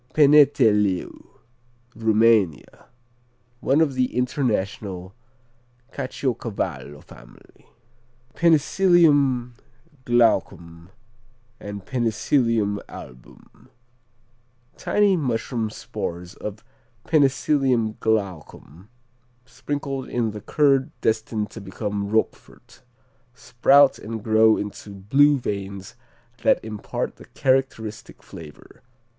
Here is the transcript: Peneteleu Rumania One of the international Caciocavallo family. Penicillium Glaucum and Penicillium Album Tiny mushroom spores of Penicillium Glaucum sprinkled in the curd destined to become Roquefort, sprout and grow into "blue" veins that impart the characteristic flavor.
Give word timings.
Peneteleu 0.15 1.27
Rumania 1.95 2.85
One 3.59 3.81
of 3.81 3.93
the 3.93 4.15
international 4.17 5.13
Caciocavallo 5.93 7.03
family. 7.03 7.67
Penicillium 8.33 9.51
Glaucum 10.03 10.89
and 11.59 11.85
Penicillium 11.85 12.79
Album 12.89 13.69
Tiny 14.75 15.15
mushroom 15.15 15.69
spores 15.69 16.33
of 16.33 16.63
Penicillium 17.05 17.95
Glaucum 17.99 18.89
sprinkled 19.45 20.09
in 20.09 20.31
the 20.31 20.41
curd 20.41 20.89
destined 21.01 21.51
to 21.51 21.61
become 21.61 22.09
Roquefort, 22.09 22.81
sprout 23.35 23.99
and 23.99 24.23
grow 24.23 24.57
into 24.57 24.89
"blue" 24.89 25.37
veins 25.37 25.93
that 26.41 26.59
impart 26.65 27.17
the 27.17 27.25
characteristic 27.25 28.23
flavor. 28.23 28.81